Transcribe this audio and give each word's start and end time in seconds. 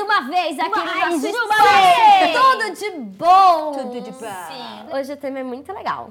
uma 0.00 0.22
vez 0.22 0.58
aqui 0.58 0.70
Mais 0.70 1.22
no 1.22 1.30
nosso 1.30 1.44
uma 1.44 1.56
vez. 1.56 2.36
Tudo 2.36 2.74
de 2.74 2.90
bom. 2.90 3.72
Tudo 3.72 4.00
de 4.00 4.10
bom. 4.10 4.18
Sim. 4.18 4.96
Hoje 4.96 5.12
o 5.12 5.16
tema 5.16 5.38
é 5.38 5.42
muito 5.42 5.72
legal. 5.72 6.10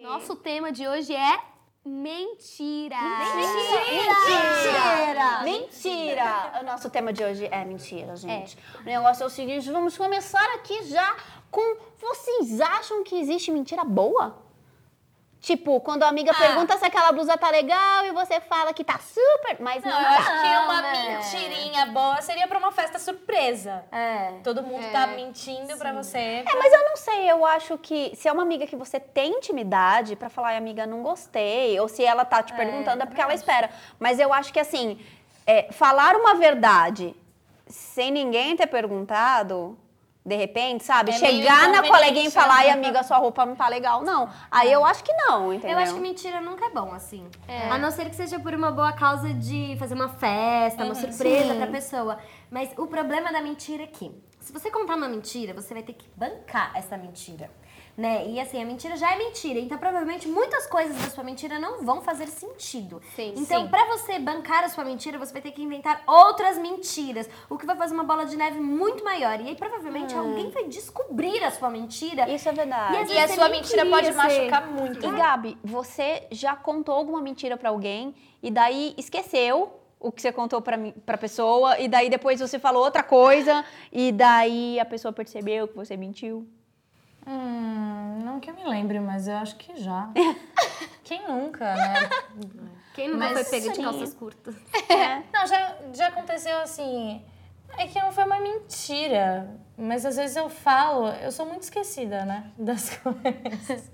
Nosso 0.00 0.36
tema 0.36 0.70
de 0.70 0.86
hoje 0.86 1.14
é 1.14 1.38
mentira. 1.84 2.96
Mentira! 4.24 5.42
Mentira! 5.44 6.60
O 6.60 6.64
nosso 6.64 6.90
tema 6.90 7.12
de 7.12 7.24
hoje 7.24 7.48
é 7.50 7.64
mentira, 7.64 8.16
gente. 8.16 8.58
O 8.80 8.84
negócio 8.84 9.22
é 9.22 9.26
o 9.26 9.30
seguinte, 9.30 9.70
vamos 9.70 9.96
começar 9.96 10.44
aqui 10.54 10.84
já 10.84 11.16
com... 11.50 11.76
Vocês 11.98 12.60
acham 12.60 13.02
que 13.02 13.16
existe 13.18 13.50
mentira 13.50 13.84
boa? 13.84 14.45
Tipo, 15.46 15.80
quando 15.80 16.02
a 16.02 16.08
amiga 16.08 16.34
pergunta 16.34 16.76
se 16.76 16.84
aquela 16.84 17.12
blusa 17.12 17.38
tá 17.38 17.48
legal 17.50 18.04
e 18.04 18.10
você 18.10 18.40
fala 18.40 18.74
que 18.74 18.82
tá 18.82 18.98
super, 18.98 19.56
mas 19.60 19.80
não, 19.84 19.92
Não, 19.92 19.98
eu 20.00 20.04
tá. 20.04 20.18
acho 20.18 20.42
que 20.42 20.48
uma 20.64 20.82
né? 20.82 21.18
mentirinha 21.18 21.86
boa 21.86 22.20
seria 22.20 22.48
pra 22.48 22.58
uma 22.58 22.72
festa 22.72 22.98
surpresa. 22.98 23.84
É. 23.92 24.40
Todo 24.42 24.60
mundo 24.60 24.90
tá 24.90 25.06
mentindo 25.06 25.76
pra 25.78 25.92
você. 25.92 26.18
É, 26.18 26.52
mas 26.58 26.72
eu 26.72 26.84
não 26.86 26.96
sei, 26.96 27.30
eu 27.30 27.46
acho 27.46 27.78
que 27.78 28.10
se 28.16 28.26
é 28.26 28.32
uma 28.32 28.42
amiga 28.42 28.66
que 28.66 28.74
você 28.74 28.98
tem 28.98 29.34
intimidade 29.36 30.16
pra 30.16 30.28
falar, 30.28 30.48
"Ai, 30.48 30.56
amiga, 30.56 30.84
não 30.84 31.00
gostei, 31.04 31.78
ou 31.78 31.86
se 31.86 32.04
ela 32.04 32.24
tá 32.24 32.42
te 32.42 32.52
perguntando 32.52 33.04
é 33.04 33.06
porque 33.06 33.20
ela 33.22 33.32
espera. 33.32 33.70
Mas 34.00 34.18
eu 34.18 34.32
acho 34.34 34.52
que 34.52 34.58
assim, 34.58 34.98
é, 35.46 35.70
falar 35.70 36.16
uma 36.16 36.34
verdade 36.34 37.14
sem 37.68 38.10
ninguém 38.10 38.56
ter 38.56 38.66
perguntado, 38.66 39.78
de 40.26 40.34
repente, 40.34 40.82
sabe? 40.82 41.12
É 41.12 41.14
Chegar 41.14 41.68
na 41.68 41.82
coleguinha 41.82 42.24
e 42.24 42.26
inconveniente, 42.26 42.30
falar, 42.32 42.56
ai, 42.56 42.66
né? 42.66 42.72
amiga, 42.72 43.04
sua 43.04 43.16
roupa 43.16 43.46
não 43.46 43.54
tá 43.54 43.68
legal. 43.68 44.02
Não. 44.02 44.28
Aí 44.50 44.72
eu 44.72 44.84
acho 44.84 45.04
que 45.04 45.12
não, 45.12 45.54
entendeu? 45.54 45.78
Eu 45.78 45.82
acho 45.84 45.94
que 45.94 46.00
mentira 46.00 46.40
nunca 46.40 46.66
é 46.66 46.70
bom, 46.70 46.92
assim. 46.92 47.28
A 47.70 47.78
não 47.78 47.92
ser 47.92 48.10
que 48.10 48.16
seja 48.16 48.40
por 48.40 48.52
uma 48.52 48.72
boa 48.72 48.92
causa 48.92 49.32
de 49.32 49.76
fazer 49.78 49.94
uma 49.94 50.08
festa, 50.08 50.84
uma 50.84 50.96
surpresa 50.96 51.54
pra 51.54 51.68
pessoa. 51.68 52.18
Mas 52.50 52.70
o 52.76 52.88
problema 52.88 53.32
da 53.32 53.40
mentira 53.40 53.84
é 53.84 53.86
que, 53.86 54.12
se 54.46 54.52
você 54.52 54.70
contar 54.70 54.94
uma 54.94 55.08
mentira, 55.08 55.52
você 55.52 55.74
vai 55.74 55.82
ter 55.82 55.94
que 55.94 56.08
bancar 56.14 56.70
essa 56.76 56.96
mentira. 56.96 57.50
Né? 57.96 58.28
E 58.28 58.38
assim, 58.38 58.62
a 58.62 58.64
mentira 58.64 58.96
já 58.96 59.12
é 59.12 59.18
mentira. 59.18 59.58
Então, 59.58 59.76
provavelmente, 59.76 60.28
muitas 60.28 60.68
coisas 60.68 60.96
da 60.96 61.10
sua 61.10 61.24
mentira 61.24 61.58
não 61.58 61.82
vão 61.82 62.00
fazer 62.00 62.28
sentido. 62.28 63.02
Sim, 63.16 63.34
então, 63.36 63.62
sim. 63.62 63.68
pra 63.68 63.84
você 63.86 64.20
bancar 64.20 64.62
a 64.62 64.68
sua 64.68 64.84
mentira, 64.84 65.18
você 65.18 65.32
vai 65.32 65.42
ter 65.42 65.50
que 65.50 65.60
inventar 65.62 66.00
outras 66.06 66.58
mentiras. 66.58 67.28
O 67.50 67.58
que 67.58 67.66
vai 67.66 67.74
fazer 67.74 67.92
uma 67.94 68.04
bola 68.04 68.24
de 68.24 68.36
neve 68.36 68.60
muito 68.60 69.02
maior. 69.02 69.40
E 69.40 69.48
aí, 69.48 69.56
provavelmente, 69.56 70.14
alguém 70.14 70.48
vai 70.50 70.68
descobrir 70.68 71.42
a 71.42 71.50
sua 71.50 71.68
mentira. 71.68 72.30
Isso 72.30 72.48
é 72.48 72.52
verdade. 72.52 73.12
E 73.12 73.14
E 73.14 73.18
a 73.18 73.26
sua 73.26 73.48
mentira 73.48 73.84
pode 73.84 74.06
ser. 74.06 74.12
machucar 74.14 74.66
muito. 74.68 75.04
E 75.04 75.10
Gabi, 75.10 75.58
você 75.64 76.28
já 76.30 76.54
contou 76.54 76.94
alguma 76.94 77.20
mentira 77.20 77.56
pra 77.56 77.70
alguém 77.70 78.14
e 78.40 78.48
daí 78.48 78.94
esqueceu 78.96 79.80
o 79.98 80.12
que 80.12 80.20
você 80.22 80.30
contou 80.32 80.60
pra, 80.60 80.76
mim- 80.76 80.92
pra 81.04 81.16
pessoa 81.18 81.78
e 81.78 81.88
daí 81.88 82.08
depois 82.10 82.40
você 82.40 82.58
falou 82.58 82.84
outra 82.84 83.02
coisa 83.02 83.64
e 83.92 84.12
daí 84.12 84.78
a 84.78 84.84
pessoa 84.84 85.12
percebeu 85.12 85.66
que 85.68 85.74
você 85.74 85.96
mentiu? 85.96 86.46
Hum, 87.26 88.20
não 88.24 88.38
que 88.38 88.50
eu 88.50 88.54
me 88.54 88.64
lembre, 88.64 89.00
mas 89.00 89.26
eu 89.26 89.36
acho 89.36 89.56
que 89.56 89.76
já. 89.76 90.10
Quem 91.02 91.26
nunca, 91.26 91.74
né? 91.74 91.94
Quem 92.94 93.08
nunca 93.08 93.18
Mas 93.32 93.48
foi 93.48 93.60
pego 93.60 93.72
de 93.72 93.82
calças 93.82 94.14
curtas? 94.14 94.54
Não, 95.32 95.46
já, 95.46 95.76
já 95.92 96.06
aconteceu 96.08 96.58
assim. 96.60 97.22
É 97.78 97.86
que 97.86 98.00
não 98.00 98.12
foi 98.12 98.24
uma 98.24 98.38
mentira, 98.40 99.50
mas 99.76 100.06
às 100.06 100.16
vezes 100.16 100.36
eu 100.36 100.48
falo, 100.48 101.08
eu 101.08 101.30
sou 101.32 101.44
muito 101.46 101.62
esquecida, 101.62 102.24
né? 102.24 102.50
Das 102.56 102.90
coisas. 102.98 103.90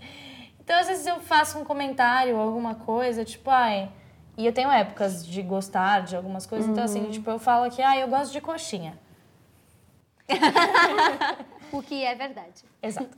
Então, 0.60 0.78
às 0.78 0.86
vezes 0.86 1.06
eu 1.06 1.18
faço 1.20 1.58
um 1.58 1.64
comentário, 1.64 2.36
alguma 2.38 2.74
coisa, 2.74 3.24
tipo, 3.24 3.50
ai. 3.50 3.90
E 4.36 4.46
eu 4.46 4.52
tenho 4.52 4.70
épocas 4.70 5.24
de 5.26 5.42
gostar 5.42 6.02
de 6.02 6.16
algumas 6.16 6.46
coisas, 6.46 6.66
então, 6.68 6.82
assim, 6.84 7.10
tipo, 7.10 7.28
eu 7.30 7.38
falo 7.38 7.70
que, 7.70 7.82
ai, 7.82 8.02
eu 8.02 8.08
gosto 8.08 8.32
de 8.32 8.40
coxinha. 8.40 8.98
O 11.72 11.82
que 11.82 12.04
é 12.04 12.14
verdade. 12.14 12.62
Exato. 12.82 13.16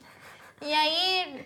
E 0.62 0.72
aí, 0.72 1.44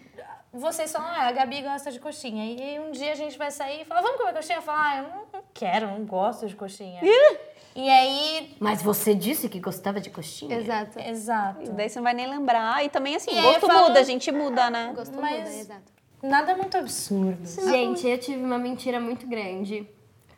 vocês 0.52 0.92
falam, 0.92 1.08
ah, 1.08 1.28
a 1.28 1.32
Gabi 1.32 1.62
gosta 1.62 1.90
de 1.90 1.98
coxinha. 1.98 2.44
E 2.52 2.62
aí, 2.62 2.80
um 2.80 2.90
dia 2.92 3.12
a 3.12 3.14
gente 3.14 3.38
vai 3.38 3.50
sair 3.50 3.80
e 3.80 3.84
fala, 3.86 4.02
vamos 4.02 4.18
comer 4.18 4.34
coxinha? 4.34 4.58
Eu 4.58 4.62
falo, 4.62 4.78
ah, 4.78 4.96
eu 4.98 5.02
não, 5.04 5.22
não 5.32 5.42
quero, 5.54 5.86
não 5.86 6.04
gosto 6.04 6.46
de 6.46 6.54
coxinha. 6.54 7.00
e 7.74 7.88
aí, 7.88 8.54
Mas 8.60 8.82
você 8.82 9.14
disse 9.14 9.48
que 9.48 9.58
gostava 9.58 10.00
de 10.02 10.10
coxinha? 10.10 10.54
Exato. 10.54 10.98
exato. 11.00 11.62
E 11.64 11.68
daí 11.70 11.88
você 11.88 11.98
não 11.98 12.04
vai 12.04 12.12
nem 12.14 12.28
lembrar. 12.28 12.84
E 12.84 12.90
também 12.90 13.16
assim, 13.16 13.30
E 13.30 13.40
gosto 13.40 13.66
falo- 13.66 13.88
muda, 13.88 14.00
a 14.00 14.02
gente 14.04 14.30
muda, 14.30 14.68
né? 14.68 14.92
Gostou 14.94 15.20
Mas- 15.22 15.38
muda, 15.38 15.50
exato. 15.50 15.97
Nada 16.22 16.56
muito 16.56 16.76
absurdo. 16.76 17.46
Gente, 17.46 18.06
eu 18.06 18.18
tive 18.18 18.42
uma 18.42 18.58
mentira 18.58 18.98
muito 18.98 19.26
grande. 19.26 19.88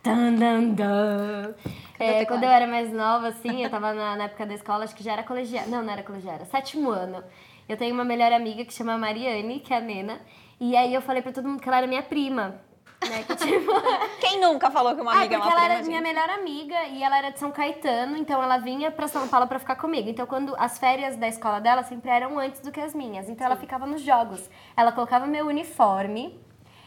Tan, 0.03 0.35
dan, 0.35 0.69
dan. 0.71 1.55
É, 1.99 2.25
quando 2.25 2.45
eu 2.45 2.51
era 2.51 2.67
mais 2.67 2.91
nova, 2.93 3.29
assim, 3.29 3.63
eu 3.63 3.71
tava 3.71 3.93
na, 3.93 4.17
na 4.17 4.25
época 4.25 4.47
da 4.47 4.55
escola, 4.55 4.85
acho 4.85 4.95
que 4.95 5.03
já 5.03 5.13
era 5.13 5.23
colegial. 5.23 5.67
Não, 5.69 5.83
não 5.83 5.93
era 5.93 6.03
colegial, 6.03 6.35
era 6.35 6.45
sétimo 6.47 6.91
ano. 6.91 7.23
Eu 7.69 7.77
tenho 7.77 7.95
uma 7.95 8.05
melhor 8.05 8.33
amiga 8.33 8.65
que 8.65 8.73
chama 8.73 8.97
Mariane, 8.99 9.61
que 9.61 9.73
é 9.73 9.77
a 9.77 9.81
Nena. 9.81 10.21
E 10.59 10.77
aí 10.77 10.93
eu 10.93 11.03
falei 11.03 11.23
pra 11.23 11.33
todo 11.33 11.49
mundo 11.49 11.61
que 11.61 11.69
ela 11.69 11.79
era 11.79 11.87
minha 11.87 12.03
prima. 12.03 12.61
Né? 13.09 13.23
Que, 13.27 13.35
tipo, 13.37 13.73
Quem 14.21 14.41
nunca 14.41 14.71
falou 14.71 14.95
que 14.95 15.01
uma 15.01 15.13
Ah, 15.13 15.19
amiga 15.21 15.37
é 15.37 15.39
porque 15.39 15.53
uma 15.55 15.57
ela 15.57 15.61
prima, 15.61 15.75
era 15.75 15.77
gente? 15.83 15.89
minha 15.89 16.01
melhor 16.03 16.29
amiga 16.31 16.83
e 16.89 17.03
ela 17.03 17.17
era 17.19 17.31
de 17.31 17.39
São 17.39 17.51
Caetano, 17.51 18.17
então 18.17 18.43
ela 18.43 18.59
vinha 18.59 18.91
pra 18.91 19.09
São 19.09 19.27
Paulo 19.27 19.47
pra 19.47 19.59
ficar 19.59 19.77
comigo. 19.77 20.09
Então, 20.11 20.27
quando 20.27 20.55
as 20.59 20.79
férias 20.79 21.17
da 21.17 21.27
escola 21.27 21.61
dela 21.61 21.83
sempre 21.83 22.11
eram 22.11 22.39
antes 22.39 22.61
do 22.61 22.71
que 22.71 22.81
as 22.81 22.95
minhas. 22.95 23.29
Então, 23.29 23.47
ela 23.47 23.57
ficava 23.57 23.87
nos 23.87 24.03
jogos. 24.03 24.51
Ela 24.77 24.93
colocava 24.93 25.27
meu 25.27 25.47
uniforme, 25.47 26.39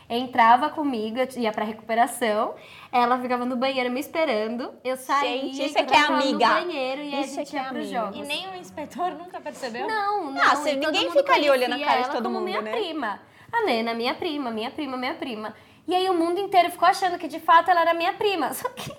entrava 0.07 0.69
comigo, 0.69 1.17
eu 1.17 1.27
ia 1.41 1.51
pra 1.51 1.65
recuperação. 1.65 2.53
Ela 2.91 3.17
ficava 3.17 3.43
no 3.43 3.55
banheiro 3.55 3.89
me 3.91 3.99
esperando. 3.99 4.71
Eu 4.83 4.95
saía 4.97 5.41
Gente, 5.41 5.65
isso 5.65 5.77
e 5.77 5.81
é 5.81 5.83
que 5.83 5.95
é 5.95 5.99
amiga. 5.99 6.31
no 6.31 6.53
banheiro 6.53 7.01
e 7.01 7.15
aí 7.15 7.21
Isso 7.23 7.39
a 7.39 7.41
é 7.41 7.45
gente 7.45 7.57
é 7.57 7.61
ia 7.63 7.69
pros 7.69 7.87
jogos. 7.89 8.17
E 8.17 8.21
nem 8.21 8.47
o 8.49 8.55
inspetor 8.55 9.11
nunca 9.13 9.41
percebeu? 9.41 9.87
Não, 9.87 10.29
não. 10.31 10.41
Ah, 10.43 10.53
e 10.69 10.75
todo 10.77 10.91
ninguém 10.91 11.09
fica 11.11 11.33
ali 11.33 11.49
olhando 11.49 11.73
a 11.73 11.79
cara 11.79 12.01
de 12.01 12.11
todo 12.11 12.23
como 12.25 12.35
mundo, 12.35 12.43
minha 12.45 12.61
né? 12.61 12.71
prima. 12.71 13.19
A 13.51 13.65
Nena, 13.65 13.93
minha 13.93 14.13
prima, 14.15 14.51
minha 14.51 14.69
prima, 14.71 14.95
minha 14.97 15.13
prima. 15.15 15.53
E 15.87 15.93
aí 15.93 16.09
o 16.09 16.13
mundo 16.13 16.39
inteiro 16.39 16.71
ficou 16.71 16.87
achando 16.87 17.17
que 17.17 17.27
de 17.27 17.39
fato 17.39 17.69
ela 17.69 17.81
era 17.81 17.93
minha 17.93 18.13
prima. 18.13 18.51
Só 18.53 18.69
que 18.69 18.89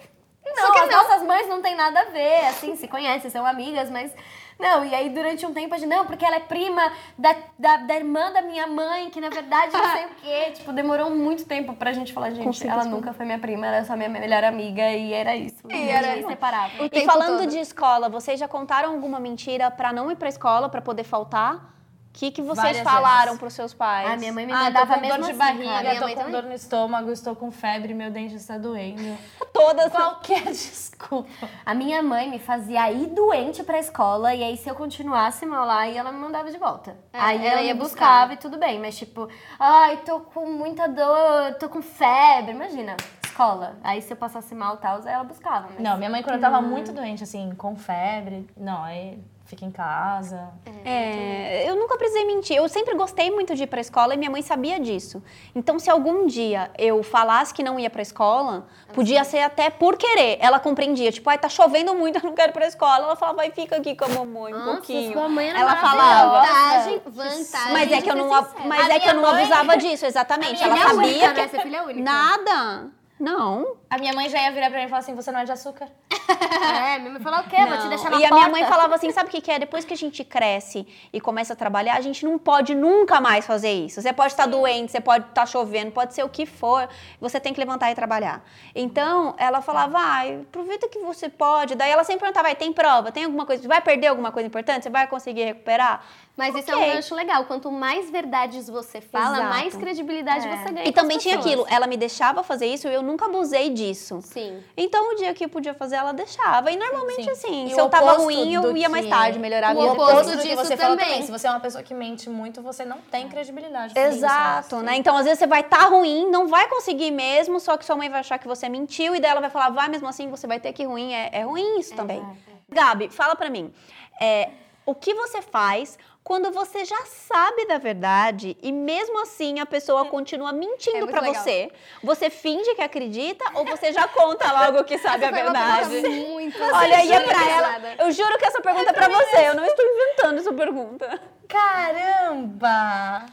não, 0.44 0.72
que 0.72 0.78
as 0.80 0.90
não. 0.90 1.02
nossas 1.02 1.22
mães 1.22 1.48
não 1.48 1.62
tem 1.62 1.74
nada 1.74 2.00
a 2.00 2.04
ver, 2.04 2.46
assim, 2.46 2.76
se 2.76 2.86
conhecem, 2.86 3.30
são 3.30 3.46
amigas, 3.46 3.90
mas 3.90 4.12
não. 4.58 4.84
E 4.84 4.94
aí 4.94 5.08
durante 5.08 5.44
um 5.46 5.52
tempo 5.52 5.74
a 5.74 5.78
gente, 5.78 5.88
não, 5.88 6.04
porque 6.06 6.24
ela 6.24 6.36
é 6.36 6.40
prima 6.40 6.92
da, 7.18 7.34
da, 7.58 7.76
da 7.78 7.96
irmã 7.96 8.30
da 8.30 8.42
minha 8.42 8.66
mãe, 8.66 9.10
que 9.10 9.20
na 9.20 9.30
verdade 9.30 9.72
não 9.72 9.92
sei 9.92 10.04
o 10.04 10.08
quê. 10.22 10.50
Tipo, 10.52 10.72
demorou 10.72 11.10
muito 11.10 11.44
tempo 11.46 11.74
pra 11.74 11.92
gente 11.92 12.12
falar, 12.12 12.30
gente, 12.30 12.62
ela 12.62 12.74
responder. 12.76 12.94
nunca 12.94 13.12
foi 13.12 13.24
minha 13.26 13.38
prima, 13.38 13.66
ela 13.66 13.76
é 13.78 13.84
só 13.84 13.96
minha 13.96 14.08
melhor 14.08 14.44
amiga 14.44 14.90
e 14.92 15.12
era 15.12 15.34
isso. 15.34 15.56
E 15.70 15.88
era. 15.88 16.14
O 16.26 16.88
E 16.92 17.04
falando 17.06 17.38
todo. 17.38 17.50
de 17.50 17.58
escola, 17.58 18.08
vocês 18.08 18.38
já 18.38 18.46
contaram 18.46 18.90
alguma 18.90 19.18
mentira 19.18 19.70
pra 19.70 19.92
não 19.92 20.10
ir 20.10 20.16
pra 20.16 20.28
escola, 20.28 20.68
pra 20.68 20.82
poder 20.82 21.04
faltar? 21.04 21.74
O 22.14 22.16
que, 22.16 22.30
que 22.30 22.41
vocês 22.42 22.64
Várias 22.64 22.82
falaram 22.84 23.25
vezes. 23.25 23.38
pros 23.41 23.54
seus 23.54 23.75
pais? 23.75 24.12
A 24.12 24.16
minha 24.16 24.32
mãe 24.32 24.47
me 24.47 24.52
Ah, 24.52 24.58
tô 24.58 24.64
mandava 24.66 24.94
com 24.94 25.00
mesmo 25.00 25.16
dor 25.16 25.25
de 25.25 25.30
assim, 25.30 25.38
barriga, 25.38 25.64
cara. 25.64 25.82
minha 25.82 26.00
tô 26.00 26.06
com 26.08 26.14
também. 26.14 26.30
dor 26.30 26.42
no 26.44 26.52
estômago, 26.52 27.10
estou 27.10 27.34
com 27.34 27.50
febre, 27.50 27.92
meu 27.92 28.08
dente 28.08 28.36
está 28.36 28.56
doendo. 28.56 29.19
Todas. 29.52 29.91
Qualquer 29.91 30.44
desculpa. 30.47 31.28
A 31.66 31.75
minha 31.75 32.00
mãe 32.04 32.30
me 32.30 32.38
fazia 32.38 32.88
ir 32.92 33.06
doente 33.08 33.64
pra 33.64 33.80
escola 33.80 34.32
e 34.32 34.44
aí 34.44 34.56
se 34.56 34.69
eu 34.70 34.76
continuasse 34.76 35.44
mal 35.44 35.66
lá, 35.66 35.88
ela 35.88 36.12
me 36.12 36.19
mandava 36.20 36.52
de 36.52 36.56
volta. 36.56 36.97
É, 37.12 37.19
aí 37.19 37.44
ela 37.44 37.60
ia 37.62 37.66
ia 37.69 37.75
buscar. 37.75 38.28
buscava 38.28 38.34
e 38.34 38.36
tudo 38.36 38.58
bem, 38.58 38.78
mas 38.78 38.96
tipo, 38.96 39.28
ai, 39.58 39.96
tô 40.06 40.20
com 40.20 40.46
muita 40.46 40.86
dor, 40.86 41.54
tô 41.58 41.69
com 41.69 41.82
febre, 41.82 42.52
imagina, 42.52 42.96
escola. 43.25 43.75
Aí 43.82 44.00
se 44.00 44.12
eu 44.12 44.16
passasse 44.16 44.54
mal 44.54 44.76
e 44.76 44.78
tal, 44.78 45.00
aí 45.04 45.12
ela 45.12 45.25
buscava. 45.25 45.66
Mas... 45.70 45.81
Não, 45.81 45.96
minha 45.98 46.08
mãe 46.10 46.22
quando 46.22 46.36
eu 46.36 46.41
tava 46.41 46.60
muito 46.62 46.93
doente, 46.93 47.25
assim, 47.25 47.52
com 47.56 47.75
febre, 47.75 48.49
não, 48.56 48.84
aí 48.84 49.19
fica 49.54 49.64
em 49.64 49.70
casa. 49.70 50.48
É, 50.84 51.68
eu 51.68 51.76
nunca 51.76 51.96
precisei 51.96 52.24
mentir. 52.26 52.56
Eu 52.56 52.68
sempre 52.68 52.94
gostei 52.94 53.30
muito 53.30 53.54
de 53.54 53.62
ir 53.62 53.66
pra 53.68 53.80
escola 53.80 54.14
e 54.14 54.16
minha 54.16 54.30
mãe 54.30 54.42
sabia 54.42 54.78
disso. 54.80 55.22
Então, 55.54 55.78
se 55.78 55.88
algum 55.88 56.26
dia 56.26 56.70
eu 56.76 57.02
falasse 57.02 57.54
que 57.54 57.62
não 57.62 57.78
ia 57.78 57.88
pra 57.88 58.02
escola, 58.02 58.66
podia 58.92 59.22
ser 59.24 59.38
até 59.40 59.70
por 59.70 59.96
querer. 59.96 60.36
Ela 60.40 60.58
compreendia. 60.58 61.10
Tipo, 61.12 61.30
ai, 61.30 61.38
tá 61.38 61.48
chovendo 61.48 61.94
muito, 61.94 62.18
eu 62.22 62.22
não 62.24 62.32
quero 62.34 62.50
ir 62.50 62.52
pra 62.52 62.66
escola. 62.66 63.04
Ela 63.04 63.16
falava, 63.16 63.36
vai, 63.38 63.50
fica 63.52 63.76
aqui 63.76 63.94
com 63.96 64.04
a 64.04 64.08
mamãe 64.08 64.52
um 64.52 64.58
Nossa, 64.58 64.70
pouquinho. 64.72 65.12
sua 65.12 65.28
mãe 65.28 65.48
era 65.48 65.60
Ela 65.60 65.76
falava. 65.76 66.40
Vantagem, 66.40 67.02
vantagem. 67.06 67.72
Mas 67.72 67.92
é 67.92 68.00
que 68.02 68.10
eu 68.10 68.16
não, 68.16 68.28
mas 68.66 68.90
A 68.90 68.94
é 68.94 68.98
que 69.00 69.08
eu 69.08 69.14
não 69.14 69.22
mãe- 69.22 69.40
avisava 69.42 69.76
disso, 69.76 70.04
exatamente. 70.04 70.62
Ela 70.62 70.74
Filha 70.76 70.88
sabia 70.88 71.06
única, 71.08 71.28
que 71.32 71.40
né? 71.40 71.48
Você 71.48 71.56
é 71.56 71.60
filha 71.60 71.82
única. 71.84 72.02
nada. 72.02 72.86
Não. 73.20 73.76
A 73.94 73.99
minha 73.99 74.12
mãe 74.12 74.29
já 74.29 74.43
ia 74.43 74.50
virar 74.50 74.70
pra 74.70 74.81
mim 74.81 74.87
e 74.87 74.88
falar 74.88 74.99
assim, 75.02 75.14
você 75.14 75.31
não 75.31 75.38
é 75.38 75.44
de 75.44 75.52
açúcar? 75.52 75.87
É, 76.64 76.99
minha 76.99 77.12
mãe 77.12 77.20
falou 77.23 77.41
o 77.41 77.44
quê? 77.44 77.56
Vou 77.67 77.79
te 77.79 77.88
deixar 77.88 78.11
na 78.11 78.17
E 78.19 78.25
a 78.25 78.29
porta. 78.29 78.35
minha 78.35 78.49
mãe 78.49 78.64
falava 78.64 78.94
assim, 78.94 79.11
sabe 79.12 79.29
o 79.29 79.31
que, 79.31 79.41
que 79.41 79.50
é? 79.50 79.58
Depois 79.58 79.85
que 79.85 79.93
a 79.93 79.96
gente 79.96 80.25
cresce 80.25 80.87
e 81.12 81.20
começa 81.20 81.52
a 81.52 81.56
trabalhar, 81.56 81.96
a 81.96 82.00
gente 82.00 82.25
não 82.25 82.38
pode 82.38 82.75
nunca 82.75 83.20
mais 83.20 83.46
fazer 83.46 83.70
isso. 83.73 84.00
Você 84.00 84.12
pode 84.12 84.32
estar 84.32 84.46
doente, 84.46 84.91
você 84.91 85.00
pode 85.00 85.26
estar 85.26 85.46
chovendo, 85.46 85.91
pode 85.93 86.14
ser 86.14 86.23
o 86.25 86.29
que 86.29 86.46
for, 86.46 86.88
você 87.20 87.38
tem 87.38 87.52
que 87.52 87.61
levantar 87.61 87.91
e 87.91 87.94
trabalhar. 87.94 88.43
Então, 88.75 89.35
ela 89.38 89.61
falava, 89.61 89.99
ai, 89.99 90.40
aproveita 90.49 90.88
que 90.88 90.99
você 91.00 91.29
pode. 91.29 91.75
Daí 91.75 91.90
ela 91.90 92.05
sempre 92.05 92.20
perguntava, 92.20 92.49
vai, 92.49 92.56
tem 92.56 92.73
prova, 92.73 93.12
tem 93.12 93.25
alguma 93.25 93.44
coisa, 93.44 93.67
vai 93.69 93.81
perder 93.82 94.06
alguma 94.08 94.32
coisa 94.32 94.47
importante? 94.47 94.85
Você 94.85 94.90
vai 94.90 95.06
conseguir 95.06 95.44
recuperar? 95.44 96.02
Mas 96.37 96.55
isso 96.55 96.70
é 96.70 96.76
um 96.76 96.94
gancho 96.94 97.14
legal. 97.14 97.44
Quanto 97.44 97.70
mais 97.70 98.11
verdades 98.11 98.69
você 98.69 99.00
fala, 99.00 99.37
Exato. 99.37 99.50
mais 99.50 99.76
credibilidade 99.76 100.49
É. 100.49 100.56
você 100.56 100.73
ganha. 100.73 100.88
E 100.88 100.93
também 100.93 101.19
tinha 101.19 101.37
pessoas. 101.37 101.55
aquilo, 101.55 101.67
ela 101.70 101.87
me 101.87 101.97
deixava 101.97 102.43
fazer 102.43 102.67
isso 102.67 102.88
e 102.88 102.94
eu 102.94 103.02
nunca 103.02 103.26
abusei 103.26 103.70
disso. 103.70 103.83
Disso. 103.88 104.20
Sim. 104.22 104.62
Então, 104.76 105.12
o 105.12 105.14
dia 105.16 105.32
que 105.34 105.46
podia 105.48 105.75
fazer, 105.75 105.96
ela 105.96 106.12
deixava. 106.12 106.70
E 106.70 106.76
normalmente, 106.76 107.25
Sim. 107.25 107.31
assim, 107.31 107.64
E 107.66 107.75
se 107.75 107.81
eu 107.81 107.88
tava 107.88 108.12
ruim, 108.14 108.52
eu 108.54 108.76
ia 108.76 108.88
mais 108.88 109.04
que- 109.04 109.10
tarde, 109.10 109.38
melhorava. 109.38 109.78
O 109.78 109.90
depois. 109.90 110.10
oposto 110.10 110.31
do 110.36 110.42
que 110.42 110.48
disso 110.48 110.64
você 110.64 110.76
também. 110.76 111.06
também. 111.06 111.22
Se 111.22 111.31
você 111.31 111.46
é 111.46 111.50
uma 111.50 111.60
pessoa 111.60 111.82
que 111.82 111.92
mente 111.94 112.28
muito, 112.31 112.62
você 112.62 112.84
não 112.84 112.98
tem 113.10 113.28
credibilidade. 113.28 113.98
Exato, 113.98 114.76
né? 114.78 114.96
Então, 114.96 115.16
às 115.16 115.25
vezes 115.25 115.38
você 115.38 115.46
vai 115.46 115.60
estar 115.60 115.84
ruim, 115.88 116.31
não 116.31 116.46
vai 116.48 116.69
conseguir 116.69 117.10
mesmo, 117.10 117.60
só 117.60 117.76
que 117.76 117.84
sua 117.84 117.96
mãe 117.96 118.08
vai 118.08 118.20
achar 118.20 118.38
que 118.38 118.46
você 118.48 118.69
mentiu 118.69 119.14
e 119.14 119.20
daí 119.20 119.31
ela 119.31 119.40
vai 119.40 119.50
falar, 119.50 119.70
vai 119.70 119.88
mesmo 119.88 120.08
assim, 120.08 120.28
você 120.30 120.46
vai 120.46 120.58
ter 120.60 120.72
que 120.72 120.82
ir 120.82 120.87
ruim. 120.87 121.12
É, 121.12 121.30
é 121.32 121.42
ruim 121.42 121.78
isso 121.78 121.94
também. 121.94 122.22
Gabi, 122.69 123.08
fala 123.10 123.37
pra 123.37 123.50
mim. 123.50 123.72
é, 124.20 124.50
o 124.87 124.94
que 124.94 125.12
você 125.14 125.40
faz 125.42 125.98
quando 126.25 126.50
você 126.50 126.87
já 126.87 127.05
sabe 127.05 127.67
da 127.67 127.76
verdade 127.76 128.56
e 128.62 128.73
mesmo 128.73 129.21
assim 129.21 129.61
a 129.61 129.67
pessoa 129.67 130.06
continua 130.06 130.49
É 130.49 130.53
mentindo 130.55 131.06
pra 131.06 131.21
legal. 131.21 131.43
você? 131.43 131.71
Você 132.03 132.31
finge 132.31 132.75
que 132.75 132.81
acredita 132.81 133.44
ou 133.55 133.65
você 133.67 133.93
já 133.93 134.09
conta 134.09 134.50
logo 134.50 134.82
que 134.85 134.97
sabe 134.97 135.26
a 135.26 135.29
Foi 135.29 135.43
uma 135.43 135.53
verdade? 135.53 135.91
pergunta 136.00 136.09
muito 136.31 136.59
Olha, 136.75 136.97
aí 136.97 137.12
é 137.12 137.21
pra 137.21 137.49
ela. 137.50 137.94
Eu 137.99 138.11
juro 138.11 138.38
que 138.38 138.47
essa 138.47 138.62
pergunta 138.62 138.88
é 138.88 138.93
pra 138.94 139.09
você. 139.09 139.49
Eu 139.49 139.55
não 139.55 139.67
estou 139.67 139.85
inventando 139.85 140.38
essa 140.38 140.53
pergunta. 140.55 141.21
Caramba! 141.47 143.26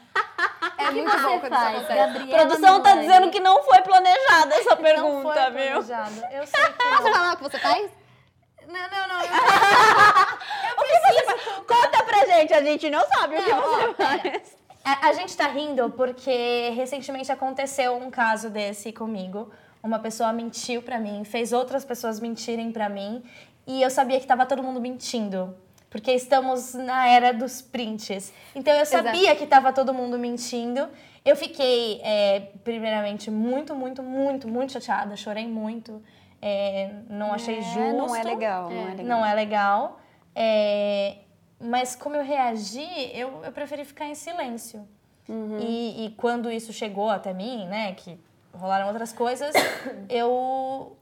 É 0.77 0.91
muito 0.91 1.17
bom 1.17 1.39
quando 1.39 1.53
isso 1.53 1.61
faz, 1.61 1.77
acontece. 1.77 1.91
A 1.93 1.95
Gabriela 2.07 2.39
produção 2.45 2.81
tá 2.81 2.95
dizendo 2.97 3.31
que 3.31 3.39
não 3.39 3.63
foi 3.63 3.81
planejada 3.83 4.53
essa 4.55 4.69
Não 4.71 4.75
foi 4.77 4.85
pergunta, 4.85 5.49
viu? 5.51 5.81
planejado. 5.83 6.21
Eu 6.33 6.45
sei 6.45 6.61
que 6.65 6.71
Posso 6.73 7.03
não. 7.03 7.13
falar 7.13 7.33
o 7.33 7.37
que 7.37 7.43
você 7.43 7.57
faz? 7.59 7.89
Não, 8.67 8.79
não, 8.89 9.07
não. 9.07 9.21
Eu... 9.21 9.29
O 10.77 10.83
que 10.83 10.97
você 10.99 11.23
faz? 11.23 11.59
Conta 11.75 12.03
pra 12.03 12.25
gente, 12.25 12.53
a 12.53 12.63
gente 12.63 12.89
não 12.89 13.07
sabe 13.07 13.35
o 13.35 13.43
que 13.43 13.49
Não, 13.49 13.61
você 13.61 13.87
ó, 13.87 13.93
faz. 13.93 14.57
A, 14.83 15.07
a 15.09 15.13
gente 15.13 15.35
tá 15.37 15.47
rindo 15.47 15.89
porque 15.91 16.71
recentemente 16.75 17.31
aconteceu 17.31 17.95
um 17.95 18.09
caso 18.09 18.49
desse 18.49 18.91
comigo. 18.91 19.51
Uma 19.83 19.99
pessoa 19.99 20.31
mentiu 20.33 20.81
pra 20.81 20.99
mim, 20.99 21.23
fez 21.23 21.53
outras 21.53 21.83
pessoas 21.83 22.19
mentirem 22.19 22.71
pra 22.71 22.89
mim 22.89 23.23
e 23.65 23.81
eu 23.81 23.89
sabia 23.89 24.19
que 24.19 24.27
tava 24.27 24.45
todo 24.45 24.61
mundo 24.61 24.79
mentindo. 24.81 25.55
Porque 25.89 26.11
estamos 26.11 26.73
na 26.73 27.07
era 27.07 27.33
dos 27.33 27.61
prints. 27.61 28.31
Então 28.55 28.73
eu 28.73 28.85
sabia 28.85 29.35
que 29.35 29.45
tava 29.45 29.73
todo 29.73 29.93
mundo 29.93 30.17
mentindo. 30.17 30.87
Eu 31.23 31.35
fiquei, 31.35 31.99
é, 32.01 32.47
primeiramente, 32.63 33.29
muito, 33.29 33.75
muito, 33.75 34.01
muito, 34.01 34.47
muito 34.47 34.71
chateada. 34.71 35.15
Chorei 35.17 35.45
muito. 35.47 36.01
É, 36.41 36.91
não 37.09 37.33
achei 37.33 37.61
justo. 37.61 37.79
não 37.79 38.15
é 38.15 38.23
legal, 38.23 38.69
não 38.69 38.81
é 38.81 38.85
legal. 38.85 39.05
Não 39.05 39.25
é 39.25 39.33
legal. 39.35 39.99
É, 40.33 41.15
mas 41.61 41.95
como 41.95 42.15
eu 42.15 42.23
reagi, 42.23 43.11
eu, 43.13 43.43
eu 43.43 43.51
preferi 43.51 43.85
ficar 43.85 44.07
em 44.07 44.15
silêncio. 44.15 44.87
Uhum. 45.29 45.59
E, 45.59 46.05
e 46.05 46.09
quando 46.11 46.51
isso 46.51 46.73
chegou 46.73 47.09
até 47.09 47.33
mim, 47.33 47.65
né, 47.67 47.93
que 47.93 48.19
rolaram 48.53 48.87
outras 48.87 49.13
coisas, 49.13 49.53
eu, 50.09 50.97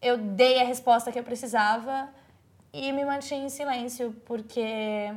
eu 0.00 0.16
dei 0.18 0.60
a 0.60 0.64
resposta 0.64 1.12
que 1.12 1.18
eu 1.18 1.24
precisava 1.24 2.08
e 2.72 2.92
me 2.92 3.04
mantinha 3.04 3.44
em 3.44 3.48
silêncio, 3.48 4.14
porque 4.24 5.12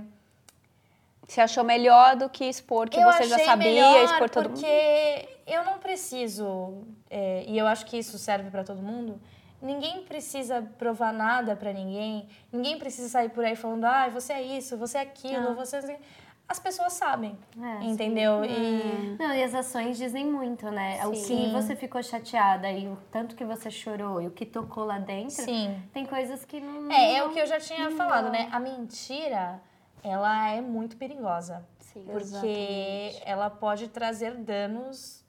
Você 1.27 1.39
achou 1.39 1.63
melhor 1.63 2.15
do 2.15 2.29
que 2.29 2.45
expor 2.45 2.89
que 2.89 2.99
eu 2.99 3.11
você 3.11 3.23
já 3.23 3.39
sabia, 3.39 4.03
expor 4.03 4.29
todo 4.29 4.49
mundo? 4.49 4.59
porque 4.59 5.29
eu 5.47 5.63
não 5.63 5.77
preciso, 5.79 6.83
é, 7.09 7.43
e 7.47 7.57
eu 7.57 7.67
acho 7.67 7.85
que 7.85 7.97
isso 7.97 8.17
serve 8.17 8.49
para 8.49 8.63
todo 8.63 8.81
mundo, 8.81 9.19
ninguém 9.63 10.03
precisa 10.03 10.61
provar 10.77 11.13
nada 11.13 11.55
para 11.55 11.71
ninguém, 11.73 12.27
ninguém 12.51 12.77
precisa 12.77 13.07
sair 13.09 13.29
por 13.29 13.43
aí 13.43 13.55
falando, 13.55 13.85
ah, 13.85 14.09
você 14.09 14.33
é 14.33 14.41
isso, 14.43 14.77
você 14.77 14.97
é 14.97 15.01
aquilo, 15.01 15.55
você... 15.55 15.77
é 15.77 15.99
As 16.47 16.59
pessoas 16.59 16.93
sabem, 16.93 17.37
É, 17.59 17.83
entendeu? 17.85 18.43
E... 18.43 19.15
Não, 19.17 19.33
e 19.33 19.41
as 19.41 19.55
ações 19.55 19.97
dizem 19.97 20.25
muito, 20.25 20.69
né? 20.69 20.99
O 21.07 21.11
que 21.11 21.17
Sim. 21.17 21.51
você 21.53 21.75
ficou 21.75 22.03
chateada 22.03 22.69
e 22.69 22.87
o 22.87 22.97
tanto 23.09 23.35
que 23.35 23.45
você 23.45 23.71
chorou 23.71 24.21
e 24.21 24.27
o 24.27 24.31
que 24.31 24.45
tocou 24.45 24.83
lá 24.83 24.99
dentro, 24.99 25.43
Sim. 25.45 25.81
tem 25.93 26.05
coisas 26.05 26.43
que 26.43 26.59
não. 26.59 26.91
É, 26.91 27.15
é 27.15 27.19
não- 27.21 27.29
o 27.29 27.33
que 27.33 27.39
eu 27.39 27.47
já 27.47 27.59
tinha 27.59 27.89
falado, 27.91 28.29
né? 28.29 28.49
A 28.51 28.59
mentira, 28.59 29.61
ela 30.03 30.49
é 30.49 30.59
muito 30.59 30.97
perigosa. 30.97 31.65
Sim. 31.79 32.05
Porque 32.11 33.15
ela 33.23 33.49
pode 33.49 33.87
trazer 33.87 34.35
danos 34.35 35.23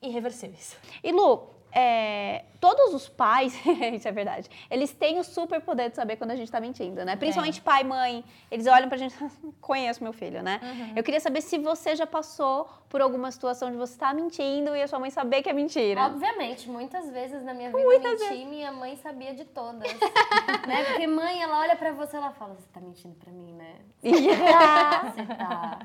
irreversíveis. 0.00 0.76
E 1.02 1.10
Lu, 1.10 1.53
é, 1.74 2.44
todos 2.60 2.94
os 2.94 3.08
pais, 3.08 3.52
isso 3.92 4.06
é 4.06 4.12
verdade, 4.12 4.48
eles 4.70 4.92
têm 4.92 5.18
o 5.18 5.24
super 5.24 5.60
poder 5.60 5.90
de 5.90 5.96
saber 5.96 6.16
quando 6.16 6.30
a 6.30 6.36
gente 6.36 6.50
tá 6.50 6.60
mentindo, 6.60 7.04
né? 7.04 7.16
Principalmente 7.16 7.60
pai, 7.60 7.82
mãe, 7.82 8.24
eles 8.50 8.66
olham 8.68 8.88
pra 8.88 8.96
gente, 8.96 9.14
conheço 9.60 10.02
meu 10.02 10.12
filho, 10.12 10.42
né? 10.42 10.60
Eu 10.94 11.02
queria 11.02 11.20
saber 11.20 11.40
se 11.40 11.58
você 11.58 11.96
já 11.96 12.06
passou 12.06 12.68
por 12.88 13.00
alguma 13.00 13.30
situação 13.32 13.72
de 13.72 13.76
você 13.76 13.94
estar 13.94 14.14
mentindo 14.14 14.76
e 14.76 14.82
a 14.82 14.86
sua 14.86 15.00
mãe 15.00 15.10
saber 15.10 15.42
que 15.42 15.50
é 15.50 15.52
mentira. 15.52 16.06
Obviamente, 16.06 16.70
muitas 16.70 17.10
vezes 17.10 17.42
na 17.42 17.52
minha 17.52 17.70
vida 17.72 17.82
eu 17.82 18.00
menti, 18.00 18.44
minha 18.44 18.70
mãe 18.70 18.96
sabia 18.96 19.34
de 19.34 19.44
todas. 19.44 19.82
né? 20.68 20.84
Porque 20.84 21.06
mãe, 21.08 21.42
ela 21.42 21.58
olha 21.58 21.74
pra 21.74 21.90
você 21.90 22.16
e 22.16 22.18
ela 22.18 22.30
fala, 22.30 22.54
você 22.54 22.68
tá 22.72 22.80
mentindo 22.80 23.16
pra 23.16 23.32
mim, 23.32 23.52
né? 23.52 23.74
Você 24.04 25.26
tá. 25.26 25.80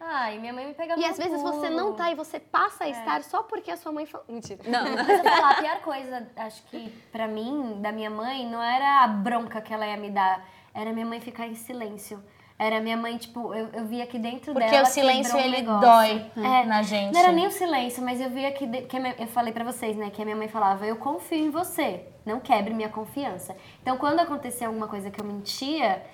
Ai, 0.00 0.38
minha 0.38 0.52
mãe 0.52 0.66
me 0.66 0.74
pegava 0.74 1.00
E 1.00 1.04
às 1.04 1.16
vezes 1.18 1.40
você 1.42 1.66
pulo. 1.68 1.76
não 1.76 1.92
tá 1.94 2.10
e 2.10 2.14
você 2.14 2.38
passa 2.38 2.84
a 2.84 2.88
estar 2.88 3.22
só 3.24 3.42
porque 3.42 3.70
a 3.70 3.76
sua 3.76 3.90
mãe 3.92 4.06
falou. 4.06 4.24
Mentira. 4.28 4.60
Não, 4.64 4.84
Mas 4.94 5.08
eu 5.08 5.24
falar, 5.24 5.50
a 5.50 5.54
pior 5.60 5.80
coisa, 5.80 6.26
acho 6.36 6.62
que 6.64 6.88
pra 7.10 7.26
mim, 7.26 7.78
da 7.80 7.90
minha 7.90 8.10
mãe, 8.10 8.46
não 8.48 8.62
era 8.62 9.02
a 9.04 9.08
bronca 9.08 9.60
que 9.60 9.74
ela 9.74 9.86
ia 9.86 9.96
me 9.96 10.10
dar, 10.10 10.46
era 10.72 10.92
minha 10.92 11.04
mãe 11.06 11.20
ficar 11.20 11.46
em 11.46 11.54
silêncio. 11.54 12.22
Era 12.60 12.80
minha 12.80 12.96
mãe, 12.96 13.16
tipo, 13.16 13.54
eu, 13.54 13.68
eu 13.72 13.84
via 13.86 14.04
que 14.04 14.18
dentro 14.18 14.52
Porque 14.52 14.68
dela 14.68 14.82
o 14.82 14.86
silêncio, 14.90 15.36
um 15.36 15.38
ele 15.38 15.58
negócio. 15.58 15.80
dói 15.80 16.30
É, 16.44 16.64
na 16.66 16.82
gente. 16.82 17.12
Não 17.14 17.20
era 17.20 17.30
nem 17.30 17.46
o 17.46 17.52
silêncio, 17.52 18.02
mas 18.02 18.20
eu 18.20 18.28
via 18.30 18.50
que, 18.50 18.66
de- 18.66 18.82
que 18.82 18.98
minha- 18.98 19.14
eu 19.16 19.28
falei 19.28 19.52
pra 19.52 19.62
vocês, 19.64 19.96
né, 19.96 20.10
que 20.10 20.20
a 20.20 20.24
minha 20.24 20.36
mãe 20.36 20.48
falava, 20.48 20.84
eu 20.84 20.96
confio 20.96 21.38
em 21.38 21.50
você, 21.50 22.04
não 22.26 22.40
quebre 22.40 22.74
minha 22.74 22.88
confiança. 22.88 23.56
Então, 23.80 23.96
quando 23.96 24.18
acontecia 24.18 24.66
alguma 24.66 24.88
coisa 24.88 25.08
que 25.08 25.20
eu 25.20 25.24
mentia, 25.24 26.04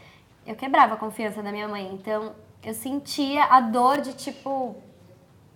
eu 0.46 0.54
quebrava 0.54 0.92
a 0.94 0.96
confiança 0.98 1.42
da 1.42 1.50
minha 1.50 1.66
mãe. 1.66 1.90
Então, 1.94 2.34
eu 2.68 2.74
sentia 2.74 3.44
a 3.44 3.60
dor 3.60 4.00
de, 4.00 4.12
tipo, 4.14 4.76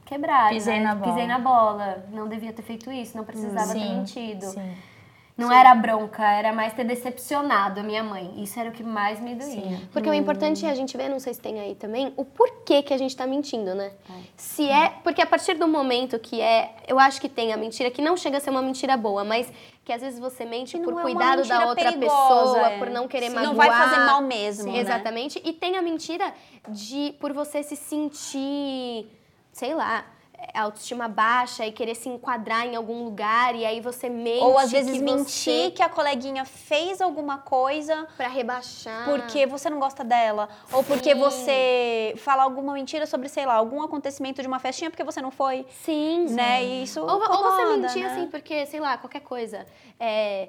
quebrar, 0.04 0.50
Pisei 0.50 0.78
né? 0.78 0.84
na 0.84 0.94
bola. 0.94 1.12
Pisei 1.12 1.26
na 1.26 1.38
bola, 1.38 2.06
não 2.10 2.28
devia 2.28 2.52
ter 2.52 2.62
feito 2.62 2.90
isso, 2.90 3.16
não 3.16 3.24
precisava 3.24 3.72
ter 3.72 3.80
Sim, 3.80 3.96
mentido. 3.98 4.46
sim. 4.46 4.74
Não 5.38 5.52
era 5.52 5.72
bronca, 5.72 6.28
era 6.32 6.52
mais 6.52 6.72
ter 6.72 6.82
decepcionado 6.82 7.78
a 7.78 7.82
minha 7.84 8.02
mãe. 8.02 8.34
Isso 8.42 8.58
era 8.58 8.70
o 8.70 8.72
que 8.72 8.82
mais 8.82 9.20
me 9.20 9.36
doía. 9.36 9.80
Porque 9.92 10.10
o 10.10 10.12
importante 10.12 10.66
é 10.66 10.70
a 10.70 10.74
gente 10.74 10.96
ver, 10.96 11.08
não 11.08 11.20
sei 11.20 11.32
se 11.32 11.40
tem 11.40 11.60
aí 11.60 11.76
também, 11.76 12.12
o 12.16 12.24
porquê 12.24 12.82
que 12.82 12.92
a 12.92 12.98
gente 12.98 13.16
tá 13.16 13.24
mentindo, 13.24 13.72
né? 13.72 13.92
Se 14.36 14.68
é. 14.68 14.94
Porque 15.04 15.22
a 15.22 15.26
partir 15.26 15.54
do 15.54 15.68
momento 15.68 16.18
que 16.18 16.40
é. 16.40 16.74
Eu 16.88 16.98
acho 16.98 17.20
que 17.20 17.28
tem 17.28 17.52
a 17.52 17.56
mentira, 17.56 17.88
que 17.88 18.02
não 18.02 18.16
chega 18.16 18.38
a 18.38 18.40
ser 18.40 18.50
uma 18.50 18.60
mentira 18.60 18.96
boa, 18.96 19.22
mas 19.22 19.48
que 19.84 19.92
às 19.92 20.02
vezes 20.02 20.18
você 20.18 20.44
mente 20.44 20.76
por 20.80 20.98
é 20.98 21.02
cuidado 21.02 21.46
da 21.46 21.66
outra 21.66 21.92
perigosa, 21.92 22.10
pessoa, 22.10 22.70
é. 22.70 22.78
por 22.78 22.90
não 22.90 23.06
querer 23.06 23.28
Sim, 23.28 23.36
magoar. 23.36 23.48
não 23.48 23.54
vai 23.56 23.70
fazer 23.70 24.00
mal 24.04 24.20
mesmo, 24.20 24.72
né? 24.72 24.80
Exatamente. 24.80 25.40
E 25.44 25.52
tem 25.52 25.76
a 25.76 25.82
mentira 25.82 26.34
de 26.68 27.14
por 27.20 27.32
você 27.32 27.62
se 27.62 27.76
sentir, 27.76 29.06
sei 29.52 29.72
lá. 29.72 30.04
Autoestima 30.62 31.06
baixa 31.08 31.64
e 31.64 31.70
querer 31.72 31.94
se 31.94 32.08
enquadrar 32.08 32.66
em 32.66 32.74
algum 32.74 33.04
lugar, 33.04 33.54
e 33.54 33.64
aí 33.64 33.80
você 33.80 34.08
mente. 34.08 34.42
Ou 34.42 34.58
às 34.58 34.70
vezes 34.72 34.92
que 34.92 35.00
mentir 35.00 35.24
você- 35.24 35.70
que 35.70 35.82
a 35.82 35.88
coleguinha 35.88 36.44
fez 36.44 37.00
alguma 37.00 37.38
coisa 37.38 38.06
Pra 38.16 38.28
rebaixar. 38.28 39.04
porque 39.04 39.46
você 39.46 39.70
não 39.70 39.78
gosta 39.78 40.02
dela. 40.02 40.48
Ou 40.72 40.82
porque 40.82 41.14
Sim. 41.14 41.20
você 41.20 42.14
fala 42.18 42.42
alguma 42.42 42.72
mentira 42.72 43.06
sobre, 43.06 43.28
sei 43.28 43.46
lá, 43.46 43.54
algum 43.54 43.82
acontecimento 43.82 44.42
de 44.42 44.48
uma 44.48 44.58
festinha 44.58 44.90
porque 44.90 45.04
você 45.04 45.22
não 45.22 45.30
foi. 45.30 45.64
Sim. 45.84 46.26
Né? 46.30 46.64
E 46.64 46.82
isso. 46.82 47.00
Ou, 47.00 47.08
ou 47.08 47.18
você 47.20 47.62
incomoda, 47.62 47.76
mentir 47.78 48.02
né? 48.02 48.10
assim, 48.12 48.26
porque, 48.26 48.66
sei 48.66 48.80
lá, 48.80 48.96
qualquer 48.98 49.20
coisa. 49.20 49.66
É, 49.98 50.48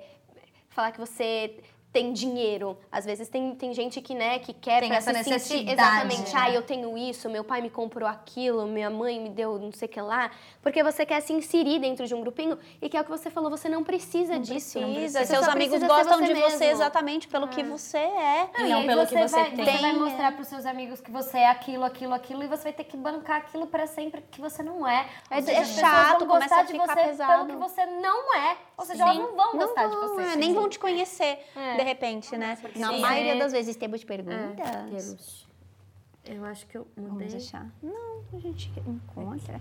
falar 0.69 0.91
que 0.91 0.99
você 0.99 1.55
tem 1.91 2.13
dinheiro. 2.13 2.77
Às 2.91 3.03
vezes 3.03 3.27
tem, 3.29 3.55
tem 3.55 3.73
gente 3.73 3.99
que, 3.99 4.13
né, 4.13 4.37
que 4.37 4.53
quer 4.53 4.81
Tem 4.81 4.89
pra 4.89 4.97
essa 4.97 5.11
se 5.11 5.23
sentir 5.23 5.33
necessidade, 5.33 5.71
exatamente, 5.71 6.33
né? 6.35 6.39
ah, 6.41 6.51
eu 6.51 6.61
tenho 6.61 6.95
isso, 6.95 7.27
meu 7.29 7.43
pai 7.43 7.61
me 7.61 7.69
comprou 7.69 8.07
aquilo, 8.07 8.67
minha 8.67 8.91
mãe 8.91 9.19
me 9.19 9.29
deu 9.29 9.57
não 9.57 9.71
sei 9.71 9.87
o 9.87 9.91
que 9.91 9.99
lá, 9.99 10.29
porque 10.61 10.83
você 10.83 11.03
quer 11.03 11.19
se 11.21 11.33
inserir 11.33 11.79
dentro 11.79 12.05
de 12.05 12.13
um 12.13 12.21
grupinho 12.21 12.59
e 12.79 12.87
que 12.87 12.95
é 12.95 13.01
o 13.01 13.03
que 13.03 13.09
você 13.09 13.31
falou, 13.31 13.49
você 13.49 13.67
não 13.67 13.83
precisa 13.83 14.37
disso. 14.37 14.79
Precisa. 14.79 15.19
Você 15.21 15.25
Seus 15.25 15.45
só 15.45 15.51
amigos 15.51 15.79
precisa 15.79 15.87
gostam 15.87 16.21
de 16.21 16.33
mesmo. 16.33 16.49
você 16.51 16.65
exatamente 16.65 17.27
pelo 17.27 17.47
que 17.47 17.63
você 17.63 17.97
é. 17.97 18.49
Não, 18.57 18.65
E 18.65 18.69
não 18.69 18.85
pelo 18.85 19.01
você 19.07 19.15
que 19.15 19.27
você 19.27 19.35
vai, 19.35 19.51
tem. 19.51 19.65
Você 19.65 19.77
vai 19.81 19.93
mostrar 19.93 20.31
pros 20.33 20.47
seus 20.47 20.65
amigos 20.67 21.01
que 21.01 21.09
você 21.09 21.39
é 21.39 21.49
aquilo, 21.49 21.83
aquilo, 21.85 22.13
aquilo, 22.13 22.43
e 22.43 22.47
você 22.47 22.63
vai 22.65 22.73
ter 22.73 22.83
que 22.83 22.95
bancar 22.97 23.37
aquilo 23.37 23.65
pra 23.65 23.87
sempre 23.87 24.21
que 24.29 24.39
você 24.39 24.61
não 24.61 24.87
é. 24.87 25.07
É- 25.31 25.41
seja, 25.41 25.59
é 25.59 25.65
chato, 25.65 26.25
começa 26.27 26.39
gostar 26.39 26.59
a 26.59 26.63
de 26.63 26.71
ficar 26.73 26.87
você 26.95 27.01
pesado. 27.07 27.45
pelo 27.47 27.59
que 27.59 27.67
você 27.69 27.85
não 27.87 28.35
é. 28.35 28.57
Ou 28.77 28.85
seja, 28.85 29.03
elas 29.03 29.17
não 29.17 29.35
vão 29.35 29.53
Não 29.53 29.59
gostar 29.59 29.87
de 29.87 29.95
vão, 29.95 30.07
você. 30.15 30.21
é, 30.21 30.35
nem 30.35 30.53
vão 30.53 30.69
te 30.69 30.77
conhecer, 30.77 31.39
É. 31.55 31.78
de 31.79 31.83
repente, 31.83 32.35
né? 32.37 32.57
Na 32.75 32.89
Sim. 32.93 32.99
maioria 33.01 33.35
É. 33.35 33.39
das 33.39 33.51
vezes 33.51 33.75
temos 33.75 34.03
perguntas. 34.03 34.69
Temos. 34.89 35.47
Eu 36.25 36.45
acho 36.45 36.67
que 36.67 36.77
eu 36.77 36.87
Vamos 36.95 37.13
mudei. 37.13 37.27
deixar. 37.29 37.65
Não, 37.81 38.21
a 38.33 38.39
gente 38.39 38.71
encontra. 38.87 39.59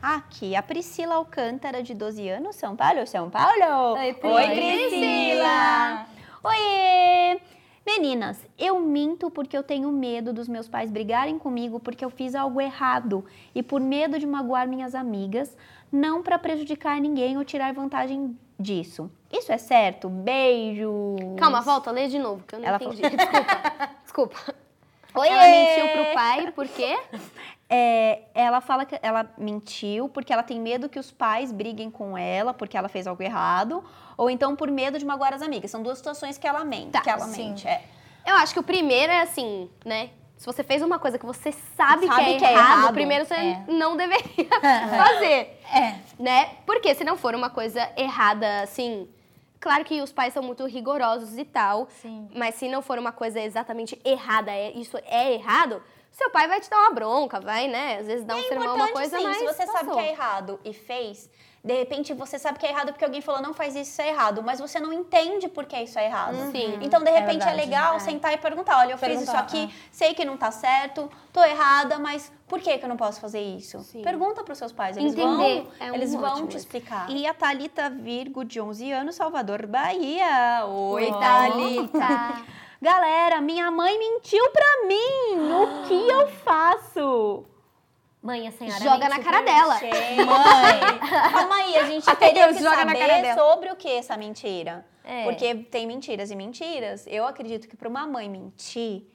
Aqui, 0.00 0.54
a 0.54 0.62
Priscila 0.62 1.16
Alcântara, 1.16 1.82
de 1.82 1.92
12 1.94 2.28
anos, 2.28 2.56
São 2.56 2.76
Paulo, 2.76 3.06
São 3.06 3.28
Paulo. 3.30 3.94
Oi, 3.98 4.14
Pri. 4.14 4.28
Oi, 4.28 4.42
Oi, 4.44 4.54
Priscila. 4.54 6.06
Oi! 6.44 7.40
Meninas, 7.84 8.38
eu 8.58 8.80
minto 8.80 9.30
porque 9.30 9.56
eu 9.56 9.62
tenho 9.62 9.90
medo 9.92 10.32
dos 10.32 10.48
meus 10.48 10.68
pais 10.68 10.90
brigarem 10.90 11.38
comigo 11.38 11.78
porque 11.78 12.04
eu 12.04 12.10
fiz 12.10 12.34
algo 12.34 12.60
errado 12.60 13.24
e 13.54 13.62
por 13.62 13.80
medo 13.80 14.18
de 14.18 14.26
magoar 14.26 14.66
minhas 14.68 14.92
amigas, 14.94 15.56
não 15.90 16.20
para 16.22 16.36
prejudicar 16.38 17.00
ninguém 17.00 17.36
ou 17.38 17.44
tirar 17.44 17.72
vantagem 17.72 18.36
disso. 18.58 19.10
Isso 19.30 19.52
é 19.52 19.58
certo? 19.58 20.08
Beijo. 20.08 21.16
Calma, 21.38 21.60
volta, 21.60 21.90
lê 21.90 22.08
de 22.08 22.18
novo, 22.18 22.42
que 22.44 22.54
eu 22.54 22.60
não 22.60 22.66
Ela 22.66 22.76
entendi. 22.76 23.02
Desculpa. 23.02 23.90
Desculpa. 24.02 24.54
Oiê! 25.14 25.30
Ela 25.30 25.48
mentiu 25.48 25.88
pro 25.92 26.14
pai, 26.14 26.52
por 26.52 26.68
quê? 26.68 26.98
É, 27.68 28.22
ela 28.34 28.60
fala 28.60 28.84
que 28.84 28.98
ela 29.02 29.28
mentiu 29.36 30.08
porque 30.08 30.32
ela 30.32 30.42
tem 30.42 30.60
medo 30.60 30.88
que 30.88 30.98
os 30.98 31.10
pais 31.10 31.50
briguem 31.50 31.90
com 31.90 32.16
ela 32.16 32.54
porque 32.54 32.76
ela 32.76 32.88
fez 32.88 33.06
algo 33.06 33.22
errado, 33.22 33.82
ou 34.16 34.30
então 34.30 34.54
por 34.54 34.70
medo 34.70 34.98
de 34.98 35.04
magoar 35.04 35.34
as 35.34 35.42
amigas. 35.42 35.70
São 35.70 35.82
duas 35.82 35.98
situações 35.98 36.38
que 36.38 36.46
ela 36.46 36.64
mente. 36.64 36.92
Tá, 36.92 37.00
que 37.00 37.10
ela 37.10 37.26
sim. 37.26 37.48
mente. 37.48 37.66
É. 37.66 37.82
Eu 38.26 38.34
acho 38.36 38.52
que 38.52 38.60
o 38.60 38.62
primeiro 38.62 39.12
é 39.12 39.22
assim, 39.22 39.70
né? 39.84 40.10
Se 40.36 40.44
você 40.44 40.62
fez 40.62 40.82
uma 40.82 40.98
coisa 40.98 41.18
que 41.18 41.24
você 41.24 41.50
sabe, 41.50 42.06
Sabe 42.06 42.24
que, 42.24 42.30
é, 42.34 42.38
que 42.38 42.44
é 42.44 42.52
errado, 42.52 42.78
errado, 42.80 42.94
primeiro 42.94 43.24
você 43.24 43.34
é. 43.34 43.64
não 43.68 43.96
deveria 43.96 44.48
fazer. 44.60 45.55
É. 45.76 45.98
né? 46.18 46.50
Porque 46.64 46.94
se 46.94 47.04
não 47.04 47.16
for 47.16 47.34
uma 47.34 47.50
coisa 47.50 47.90
errada, 47.96 48.62
assim. 48.62 49.08
Claro 49.58 49.84
que 49.84 50.00
os 50.00 50.12
pais 50.12 50.32
são 50.34 50.42
muito 50.42 50.64
rigorosos 50.66 51.36
e 51.38 51.44
tal. 51.44 51.88
Sim. 52.00 52.28
Mas 52.34 52.54
se 52.56 52.68
não 52.68 52.82
for 52.82 52.98
uma 52.98 53.10
coisa 53.12 53.40
exatamente 53.40 53.98
errada, 54.04 54.52
é, 54.52 54.70
isso 54.72 54.96
é 55.06 55.32
errado, 55.32 55.82
seu 56.12 56.30
pai 56.30 56.46
vai 56.46 56.60
te 56.60 56.70
dar 56.70 56.78
uma 56.78 56.90
bronca, 56.92 57.40
vai, 57.40 57.66
né? 57.66 57.98
Às 57.98 58.06
vezes 58.06 58.24
dá 58.24 58.36
um 58.36 58.38
É 58.38 58.42
sermão, 58.42 58.74
uma 58.76 58.88
coisa, 58.88 59.18
sim. 59.18 59.24
mas. 59.24 59.38
Se 59.38 59.44
você 59.44 59.66
sabe 59.66 59.78
passou. 59.86 59.94
que 59.96 60.00
é 60.00 60.10
errado 60.12 60.60
e 60.64 60.72
fez, 60.72 61.28
de 61.66 61.74
repente 61.74 62.14
você 62.14 62.38
sabe 62.38 62.60
que 62.60 62.64
é 62.64 62.70
errado 62.70 62.92
porque 62.92 63.04
alguém 63.04 63.20
falou 63.20 63.42
não 63.42 63.52
faz 63.52 63.74
isso, 63.74 63.90
isso 63.90 64.00
é 64.00 64.10
errado, 64.10 64.40
mas 64.40 64.60
você 64.60 64.78
não 64.78 64.92
entende 64.92 65.48
por 65.48 65.64
que 65.64 65.76
isso 65.82 65.98
é 65.98 66.04
errado. 66.06 66.36
Sim. 66.52 66.78
Então, 66.80 67.02
de 67.02 67.10
É 67.10 67.18
repente, 67.18 67.42
é, 67.42 67.46
verdade, 67.46 67.56
legal 67.56 67.96
é. 67.96 67.98
sentar 67.98 68.32
e 68.32 68.36
perguntar: 68.36 68.78
olha, 68.78 68.92
eu 68.92 68.98
fiz 68.98 69.08
isso 69.20 69.32
Perguntar, 69.32 69.40
aqui, 69.40 69.74
sei 69.90 70.14
que 70.14 70.24
não 70.24 70.36
tá 70.36 70.52
certo, 70.52 71.10
tô 71.32 71.42
errada, 71.42 71.98
mas 71.98 72.32
por 72.46 72.60
que, 72.60 72.78
que 72.78 72.84
eu 72.84 72.88
não 72.88 72.96
posso 72.96 73.20
fazer 73.20 73.40
isso? 73.40 73.80
Sim. 73.80 74.00
Pergunta 74.02 74.44
pros 74.44 74.58
seus 74.58 74.70
pais, 74.70 74.96
eles 74.96 75.12
Entender 75.12 75.62
vão, 75.62 75.66
é 75.80 75.90
um 75.90 75.94
eles 75.96 76.14
vão 76.14 76.46
te 76.46 76.56
explicar. 76.56 77.10
E 77.10 77.26
a 77.26 77.34
Thalita 77.34 77.90
Virgo, 77.90 78.44
de 78.44 78.60
11 78.60 78.92
anos, 78.92 79.16
Salvador, 79.16 79.66
Bahia. 79.66 80.64
Oi, 80.66 81.04
Oi. 81.04 81.10
Thalita. 81.10 82.44
Galera, 82.80 83.40
minha 83.40 83.70
mãe 83.72 83.98
mentiu 83.98 84.48
pra 84.50 84.86
mim. 84.86 85.50
O 85.50 85.88
que 85.88 86.08
eu 86.08 86.28
faço? 86.28 87.44
Mãe, 88.26 88.48
a 88.48 88.50
senhora 88.50 88.82
Joga 88.82 89.08
na 89.08 89.20
cara 89.20 89.40
dela. 89.42 89.78
Mãe, 89.80 90.98
calma 91.32 91.54
aí, 91.54 91.76
a 91.76 91.84
gente 91.84 92.16
teria 92.16 92.46
Deus, 92.46 92.56
que 92.56 92.62
joga 92.64 92.84
na 92.84 92.92
cara 92.92 93.08
saber 93.08 93.22
dela. 93.22 93.40
sobre 93.40 93.70
o 93.70 93.76
que 93.76 93.88
essa 93.88 94.16
mentira. 94.16 94.84
É. 95.04 95.22
Porque 95.22 95.54
tem 95.54 95.86
mentiras 95.86 96.32
e 96.32 96.34
mentiras. 96.34 97.06
Eu 97.06 97.24
acredito 97.24 97.68
que 97.68 97.76
para 97.76 97.88
uma 97.88 98.04
mãe 98.04 98.28
mentir, 98.28 99.06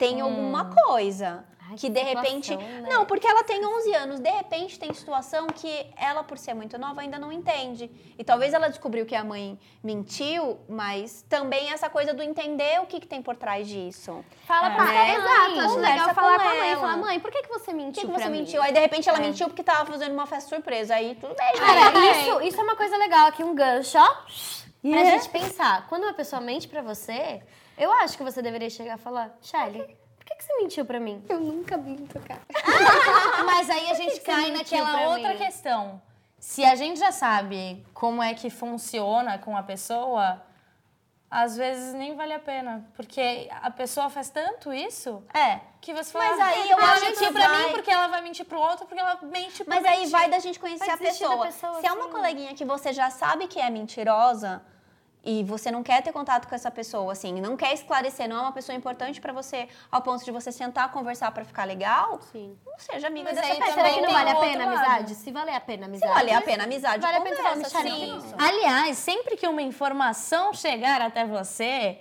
tem 0.00 0.20
alguma 0.22 0.64
coisa. 0.64 1.44
Ai, 1.68 1.76
que 1.76 1.82
que 1.86 1.90
de 1.90 2.00
repente. 2.00 2.46
situação, 2.48 2.80
né? 2.82 2.88
Não, 2.90 3.06
porque 3.06 3.24
ela 3.28 3.44
tem 3.44 3.64
11 3.64 3.94
anos. 3.94 4.18
De 4.18 4.28
repente 4.30 4.76
tem 4.76 4.92
situação 4.92 5.46
que 5.46 5.86
ela, 5.96 6.24
por 6.24 6.36
ser 6.36 6.52
muito 6.52 6.76
nova, 6.76 7.00
ainda 7.00 7.16
não 7.16 7.30
entende. 7.30 7.88
E 8.18 8.24
talvez 8.24 8.52
ela 8.52 8.66
descobriu 8.68 9.06
que 9.06 9.14
a 9.14 9.22
mãe 9.22 9.56
mentiu, 9.80 10.58
mas 10.68 11.24
também 11.28 11.70
essa 11.70 11.88
coisa 11.88 12.12
do 12.12 12.24
entender 12.24 12.80
o 12.80 12.86
que, 12.86 12.98
que 12.98 13.06
tem 13.06 13.22
por 13.22 13.36
trás 13.36 13.68
disso. 13.68 14.24
Fala 14.48 14.72
É. 14.72 14.74
pra 14.74 14.84
Ah, 14.84 14.94
ela. 15.10 15.18
exato, 15.48 15.60
acho 15.60 15.78
legal 15.78 16.14
falar 16.14 16.38
com 16.38 16.42
com 16.42 16.48
a 16.48 16.54
mãe. 16.56 16.74
Falar, 16.76 16.96
mãe, 16.96 17.20
por 17.20 17.30
que, 17.30 17.42
que 17.42 17.48
você 17.48 17.70
Por 17.70 17.74
mentiu 17.74 18.00
que, 18.02 18.06
que 18.08 18.12
pra 18.14 18.22
você 18.24 18.28
mim? 18.30 18.38
mentiu? 18.38 18.60
Aí 18.62 18.72
de 18.72 18.80
repente 18.80 19.08
ela 19.08 19.18
mentiu 19.20 19.46
porque 19.46 19.62
tava 19.62 19.86
fazendo 19.86 20.12
uma 20.12 20.26
festa 20.26 20.48
surpresa. 20.48 20.96
Aí 20.96 21.14
tudo 21.20 21.36
bem. 21.36 21.52
Cara, 21.54 21.92
né? 21.92 22.22
isso, 22.22 22.40
isso 22.42 22.60
é 22.60 22.64
uma 22.64 22.74
coisa 22.74 22.96
legal 22.96 23.28
aqui, 23.28 23.44
um 23.44 23.54
gancho, 23.54 23.96
ó. 23.96 24.16
Pra 24.80 24.90
Yeah. 24.90 25.10
gente 25.18 25.28
pensar. 25.30 25.86
Quando 25.88 26.04
uma 26.04 26.14
pessoa 26.14 26.40
mente 26.40 26.66
pra 26.66 26.80
você, 26.82 27.42
eu 27.76 27.92
acho 27.92 28.16
que 28.16 28.22
você 28.22 28.40
deveria 28.40 28.70
chegar 28.70 28.96
e 28.98 29.00
falar, 29.00 29.36
Shelly, 29.42 29.78
por 30.16 30.24
que, 30.24 30.34
que 30.36 30.44
você 30.44 30.56
mentiu 30.56 30.84
pra 30.86 30.98
mim? 30.98 31.22
Eu 31.28 31.38
nunca 31.40 31.76
minto, 31.76 32.18
cara. 32.20 32.40
Mas 33.44 33.68
aí 33.68 33.90
a 33.90 33.94
gente 33.94 34.20
cai 34.20 34.50
naquela 34.50 34.90
pra 34.98 35.08
outra 35.10 35.30
mim? 35.34 35.36
questão. 35.38 36.00
Se 36.38 36.64
a 36.64 36.74
gente 36.74 36.98
já 36.98 37.12
sabe 37.12 37.84
como 37.92 38.22
é 38.22 38.32
que 38.32 38.48
funciona 38.48 39.36
com 39.38 39.54
a 39.56 39.62
pessoa, 39.62 40.42
às 41.30 41.56
vezes 41.56 41.94
nem 41.94 42.16
vale 42.16 42.32
a 42.34 42.38
pena. 42.40 42.84
Porque 42.96 43.48
a 43.62 43.70
pessoa 43.70 44.10
faz 44.10 44.28
tanto 44.30 44.72
isso 44.72 45.22
É. 45.32 45.60
que 45.80 45.94
você 45.94 46.10
fala. 46.10 46.24
Mas 46.36 46.40
aí 46.40 46.62
"Ah, 46.62 46.66
eu 46.72 46.78
ela 46.78 46.92
acho 46.92 47.00
que 47.02 47.06
mentiu 47.10 47.32
pra 47.32 47.48
vai- 47.48 47.62
mim 47.66 47.72
porque 47.72 47.90
ela 47.90 48.06
vai 48.08 48.20
mentir 48.20 48.44
pro 48.46 48.58
outro, 48.60 48.84
porque 48.86 49.00
ela 49.00 49.18
mente 49.22 49.62
pra 49.64 49.76
Mas 49.76 49.84
aí 49.84 49.96
mentir." 49.98 50.10
vai 50.10 50.28
da 50.28 50.38
gente 50.40 50.58
conhecer 50.58 50.84
Vai 50.86 50.94
a 50.94 50.98
pessoa. 50.98 51.46
pessoa, 51.46 51.80
Se 51.80 51.86
é 51.86 51.92
uma 51.92 52.02
assim. 52.04 52.12
coleguinha 52.12 52.54
que 52.54 52.64
você 52.64 52.92
já 52.92 53.10
sabe 53.10 53.46
que 53.46 53.60
é 53.60 53.70
mentirosa 53.70 54.60
e 55.24 55.44
você 55.44 55.70
não 55.70 55.82
quer 55.82 56.02
ter 56.02 56.12
contato 56.12 56.48
com 56.48 56.54
essa 56.54 56.70
pessoa, 56.70 57.12
assim, 57.12 57.40
não 57.40 57.56
quer 57.56 57.72
esclarecer, 57.74 58.28
não 58.28 58.36
é 58.36 58.40
uma 58.40 58.52
pessoa 58.52 58.74
importante 58.76 59.20
pra 59.20 59.32
você, 59.32 59.68
ao 59.90 60.00
ponto 60.02 60.24
de 60.24 60.30
você 60.30 60.50
sentar, 60.50 60.90
conversar 60.90 61.30
pra 61.32 61.44
ficar 61.44 61.64
legal, 61.64 62.18
Sim. 62.32 62.56
não 62.66 62.78
seja 62.78 63.06
amiga 63.08 63.30
Mas 63.32 63.36
dessa 63.40 63.54
pessoa. 63.54 63.70
Será 63.72 63.88
que 63.88 63.94
também 63.94 64.02
não 64.02 64.12
vale 64.12 64.30
a 64.30 64.36
pena 64.36 64.64
lado. 64.64 64.76
amizade? 64.78 65.14
Se 65.14 65.30
valer 65.30 65.54
a 65.54 65.60
pena 65.60 65.86
a 65.86 65.88
Se 65.88 66.04
amizade. 66.04 66.14
valer 66.14 66.34
a 66.34 66.40
pena 66.42 66.64
amizade, 66.64 67.00
Vale 67.00 67.16
a 67.16 67.20
pena 67.20 67.88
isso. 67.88 68.34
Aliás, 68.38 68.98
sempre 68.98 69.36
que 69.36 69.46
uma 69.46 69.62
informação 69.62 70.52
chegar 70.54 71.00
até 71.02 71.24
você, 71.24 71.98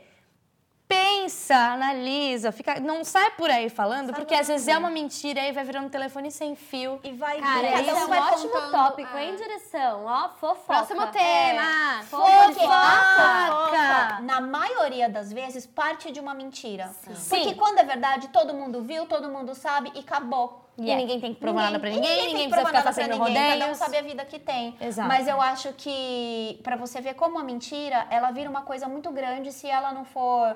pensa, 1.20 1.56
analisa, 1.74 2.52
fica, 2.52 2.80
não 2.80 3.04
sai 3.04 3.32
por 3.32 3.50
aí 3.50 3.70
falando, 3.70 4.14
porque 4.14 4.34
às 4.34 4.48
vezes 4.48 4.68
é 4.68 4.78
uma 4.78 4.90
mentira 4.90 5.42
e 5.48 5.52
vai 5.52 5.64
virando 5.64 5.88
um 5.88 5.90
telefone 5.90 6.32
sem 6.32 6.56
fio. 6.56 7.00
E 7.04 7.12
vai 7.12 7.40
Cara, 7.40 7.68
esse 7.82 7.92
um 7.92 7.98
é 7.98 8.06
um 8.06 8.12
ótimo 8.24 8.50
contando- 8.50 8.72
tópico, 8.72 9.10
Ah. 9.16 9.24
hein, 9.24 9.36
direção? 9.36 10.06
Ó, 10.06 10.30
fofoca. 10.30 10.64
Próximo 10.86 11.08
tema. 11.08 12.04
Porque 12.10 12.54
Fofoca. 12.56 13.48
fofoca, 13.48 14.20
na 14.22 14.42
maioria 14.42 15.10
das 15.10 15.32
vezes, 15.34 15.66
parte 15.66 16.12
de 16.12 16.20
uma 16.20 16.34
mentira. 16.34 16.90
Sim. 17.16 17.30
Porque 17.44 17.56
quando 17.56 17.80
é 17.80 17.84
verdade, 17.84 18.30
todo 18.30 18.54
mundo 18.54 18.82
viu, 18.82 19.06
todo 19.06 19.30
mundo 19.30 19.54
sabe 19.56 19.92
e 19.96 20.00
acabou. 20.00 20.66
E 20.82 20.96
ninguém 20.96 21.20
tem 21.20 21.34
que 21.34 21.40
provar 21.40 21.64
nada 21.64 21.80
pra 21.80 21.90
ninguém, 21.90 22.28
ninguém, 22.28 22.44
que 22.44 22.50
precisa 22.50 22.66
ficar 22.68 22.84
fazendo 22.84 23.12
ninguém, 23.12 23.28
rodeios. 23.28 23.60
Cada 23.60 23.72
um 23.72 23.76
sabe 23.76 23.98
a 23.98 24.02
vida 24.02 24.26
que 24.26 24.40
tem. 24.40 24.76
Exato. 24.80 25.08
Mas 25.08 25.28
eu 25.28 25.42
acho 25.42 25.74
que, 25.74 26.60
pra 26.64 26.76
você 26.76 27.02
ver 27.02 27.16
como 27.16 27.38
a 27.40 27.44
mentira, 27.44 28.08
ela 28.10 28.32
vira 28.32 28.50
uma 28.50 28.62
coisa 28.62 28.88
muito 28.88 29.12
grande 29.12 29.52
se 29.52 29.68
ela 29.68 29.92
não 29.92 30.06
for... 30.06 30.56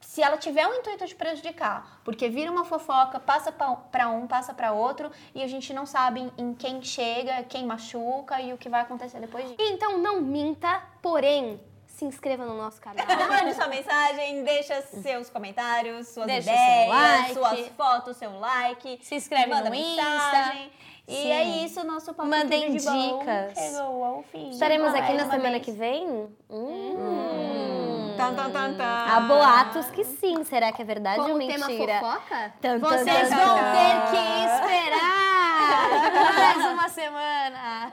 Se 0.00 0.22
ela 0.22 0.38
tiver 0.38 0.66
o 0.66 0.74
intuito 0.74 1.04
de 1.06 1.14
prejudicar, 1.14 2.00
porque 2.02 2.28
vira 2.30 2.50
uma 2.50 2.64
fofoca, 2.64 3.20
passa 3.20 3.52
pa- 3.52 3.76
pra 3.92 4.08
um, 4.08 4.26
passa 4.26 4.54
pra 4.54 4.72
outro, 4.72 5.10
e 5.34 5.42
a 5.42 5.46
gente 5.46 5.72
não 5.74 5.84
sabe 5.84 6.32
em 6.38 6.54
quem 6.54 6.80
chega, 6.82 7.42
quem 7.42 7.66
machuca 7.66 8.40
e 8.40 8.52
o 8.52 8.58
que 8.58 8.68
vai 8.70 8.80
acontecer 8.80 9.20
depois 9.20 9.44
disso. 9.44 9.56
Então 9.60 9.98
não 9.98 10.20
minta, 10.20 10.82
porém, 11.02 11.60
se 11.98 12.04
inscreva 12.04 12.44
no 12.46 12.56
nosso 12.56 12.80
canal. 12.80 13.04
Mande 13.28 13.54
sua 13.54 13.66
mensagem, 13.66 14.44
deixa 14.44 14.80
seus 14.82 15.28
comentários, 15.28 16.06
suas 16.08 16.26
Deixa 16.26 16.48
ideias, 16.50 16.88
like. 16.88 17.34
suas 17.34 17.68
fotos, 17.76 18.16
seu 18.16 18.38
like. 18.38 19.00
Se 19.02 19.16
inscreve 19.16 19.48
manda 19.48 19.64
no 19.64 19.70
mensagem. 19.70 20.66
Insta. 20.66 20.88
E 21.08 21.14
Sim. 21.14 21.32
é 21.32 21.42
isso, 21.64 21.84
nosso 21.84 22.12
papo 22.14 22.28
Mandem 22.28 22.70
de 22.70 22.78
dicas. 22.78 23.54
Chegou 23.58 24.04
ao 24.04 24.22
fim. 24.22 24.50
Estaremos 24.50 24.94
aqui 24.94 25.12
na 25.14 25.24
semana 25.24 25.50
vez. 25.52 25.64
que 25.64 25.72
vem? 25.72 26.28
Hum. 26.50 28.14
Tan, 28.16 28.34
tan, 28.34 28.50
tan, 28.50 28.74
tan. 28.74 28.84
Há 28.84 29.20
boatos 29.20 29.86
que 29.90 30.04
sim. 30.04 30.44
Será 30.44 30.70
que 30.70 30.82
é 30.82 30.84
verdade 30.84 31.16
Como 31.20 31.32
ou 31.32 31.38
tema 31.38 31.66
mentira? 31.66 31.98
fofoca? 32.00 32.52
Tan, 32.60 32.78
Vocês 32.78 33.30
vão 33.30 33.54
ter 33.56 34.10
que 34.10 34.44
esperar 34.44 35.47
mais 35.68 36.72
uma 36.72 36.88
semana! 36.88 37.90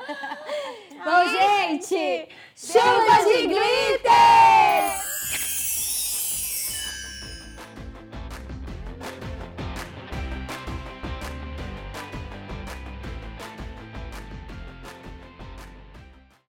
Bom, 1.04 1.28
gente, 1.30 2.30
chuva 2.56 3.24
de 3.26 3.48
glitter! 3.48 4.95